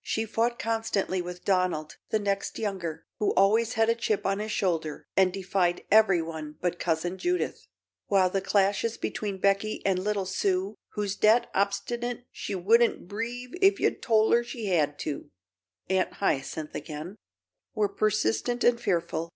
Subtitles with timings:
[0.00, 4.50] She fought constantly with Donald, the next younger, who always had a chip on his
[4.50, 7.68] shoulder and defied everyone but Cousin Judith,
[8.08, 13.78] while the clashes between Becky and little Sue "who's dat obst'nit she wouldn't breave ef
[13.78, 15.30] yo' tol' her she had to"
[15.88, 17.14] (Aunt Hyacinth again)
[17.72, 19.30] were persistent and fearful.